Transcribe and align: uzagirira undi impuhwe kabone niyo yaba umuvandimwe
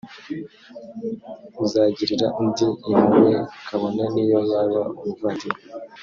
uzagirira 1.63 2.27
undi 2.39 2.63
impuhwe 2.91 3.33
kabone 3.67 4.03
niyo 4.13 4.39
yaba 4.51 4.81
umuvandimwe 4.99 5.61